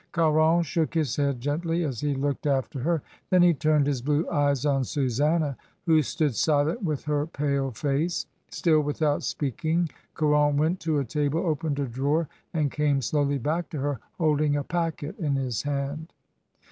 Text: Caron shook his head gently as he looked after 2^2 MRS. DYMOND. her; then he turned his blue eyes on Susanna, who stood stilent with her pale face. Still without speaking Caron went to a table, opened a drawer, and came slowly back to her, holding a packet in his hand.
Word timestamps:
Caron 0.13 0.63
shook 0.63 0.95
his 0.95 1.15
head 1.17 1.39
gently 1.39 1.83
as 1.83 1.99
he 1.99 2.15
looked 2.15 2.47
after 2.47 2.79
2^2 2.79 2.81
MRS. 2.81 2.85
DYMOND. 2.85 2.85
her; 2.85 3.03
then 3.29 3.41
he 3.43 3.53
turned 3.53 3.85
his 3.85 4.01
blue 4.01 4.27
eyes 4.31 4.65
on 4.65 4.83
Susanna, 4.83 5.55
who 5.85 6.01
stood 6.01 6.33
stilent 6.33 6.81
with 6.83 7.03
her 7.03 7.27
pale 7.27 7.69
face. 7.69 8.25
Still 8.49 8.81
without 8.81 9.21
speaking 9.21 9.89
Caron 10.15 10.57
went 10.57 10.79
to 10.79 10.97
a 10.97 11.05
table, 11.05 11.41
opened 11.45 11.77
a 11.77 11.85
drawer, 11.85 12.27
and 12.51 12.71
came 12.71 12.99
slowly 12.99 13.37
back 13.37 13.69
to 13.69 13.77
her, 13.79 13.99
holding 14.17 14.55
a 14.55 14.63
packet 14.63 15.19
in 15.19 15.35
his 15.35 15.61
hand. 15.61 16.11